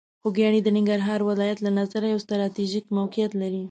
[0.21, 3.59] خوږیاڼي د ننګرهار ولایت له نظره یوه ستراتیژیکه موقعیت لري.